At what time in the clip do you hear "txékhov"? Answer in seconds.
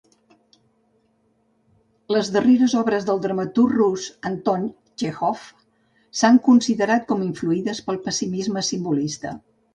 5.03-5.45